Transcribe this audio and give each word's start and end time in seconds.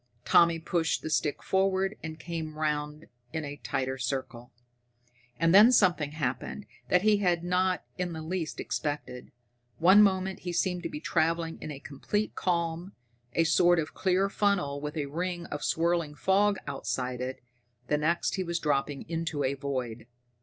Tommy 0.25 0.57
pushed 0.57 1.03
the 1.03 1.11
stick 1.11 1.43
forward 1.43 1.95
and 2.01 2.17
came 2.19 2.57
round 2.57 3.05
in 3.33 3.45
a 3.45 3.57
tighter 3.57 3.99
circle. 3.99 4.51
And 5.39 5.53
then 5.53 5.71
something 5.71 6.13
happened 6.13 6.65
that 6.89 7.03
he 7.03 7.17
had 7.17 7.43
not 7.43 7.83
in 7.99 8.11
the 8.13 8.23
least 8.23 8.59
expected. 8.59 9.31
One 9.77 10.01
moment 10.01 10.39
he 10.39 10.53
seemed 10.53 10.81
to 10.81 10.89
be 10.89 10.99
traveling 10.99 11.61
in 11.61 11.69
a 11.69 11.79
complete 11.79 12.33
calm, 12.33 12.93
a 13.33 13.43
sort 13.43 13.77
of 13.77 13.93
clear 13.93 14.27
funnel 14.27 14.81
with 14.81 14.97
a 14.97 15.05
ring 15.05 15.45
of 15.51 15.63
swirling 15.63 16.15
fog 16.15 16.57
outside 16.65 17.21
it 17.21 17.39
the 17.85 17.97
next 17.99 18.37
he 18.37 18.43
was 18.43 18.57
dropping 18.57 19.07
into 19.07 19.43
a 19.43 19.53
void! 19.53 20.07